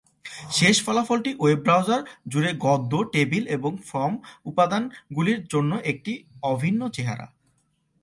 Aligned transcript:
শেষ 0.57 0.75
ফলাফলটি 0.85 1.31
web 1.39 1.59
browser 1.65 2.01
জুড়ে 2.31 2.51
গদ্য, 2.65 2.91
টেবিল 3.13 3.43
এবং 3.47 3.71
ফর্ম 3.89 4.13
উপাদানগুলির 4.45 5.39
জন্য 5.53 5.71
একটি 5.91 6.11
অভিন্ন 6.43 6.81
চেহারা। 6.95 7.27